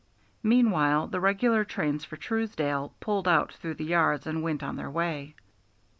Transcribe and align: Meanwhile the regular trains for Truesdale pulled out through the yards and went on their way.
Meanwhile 0.41 1.09
the 1.09 1.19
regular 1.19 1.63
trains 1.63 2.03
for 2.05 2.17
Truesdale 2.17 2.95
pulled 3.01 3.27
out 3.27 3.53
through 3.53 3.75
the 3.75 3.85
yards 3.85 4.25
and 4.25 4.41
went 4.41 4.63
on 4.63 4.75
their 4.75 4.89
way. 4.89 5.35